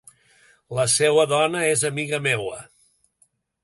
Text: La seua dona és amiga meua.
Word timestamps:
La 0.77 0.85
seua 0.93 1.27
dona 1.35 1.63
és 1.77 1.87
amiga 1.93 2.25
meua. 2.31 2.61